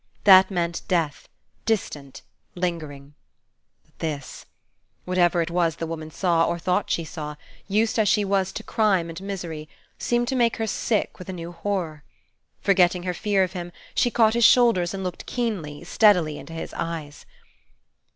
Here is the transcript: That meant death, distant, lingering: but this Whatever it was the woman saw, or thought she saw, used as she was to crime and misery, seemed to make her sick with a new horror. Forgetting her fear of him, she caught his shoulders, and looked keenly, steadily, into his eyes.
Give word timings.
That 0.23 0.49
meant 0.49 0.81
death, 0.87 1.29
distant, 1.67 2.23
lingering: 2.55 3.13
but 3.85 3.99
this 3.99 4.47
Whatever 5.05 5.43
it 5.43 5.51
was 5.51 5.75
the 5.75 5.85
woman 5.85 6.09
saw, 6.09 6.47
or 6.47 6.57
thought 6.57 6.89
she 6.89 7.03
saw, 7.05 7.35
used 7.67 7.99
as 7.99 8.09
she 8.09 8.25
was 8.25 8.51
to 8.53 8.63
crime 8.63 9.09
and 9.11 9.21
misery, 9.21 9.69
seemed 9.99 10.27
to 10.29 10.35
make 10.35 10.57
her 10.57 10.65
sick 10.65 11.19
with 11.19 11.29
a 11.29 11.33
new 11.33 11.51
horror. 11.51 12.03
Forgetting 12.61 13.03
her 13.03 13.13
fear 13.13 13.43
of 13.43 13.53
him, 13.53 13.71
she 13.93 14.09
caught 14.09 14.33
his 14.33 14.43
shoulders, 14.43 14.95
and 14.95 15.03
looked 15.03 15.27
keenly, 15.27 15.83
steadily, 15.83 16.39
into 16.39 16.53
his 16.53 16.73
eyes. 16.73 17.27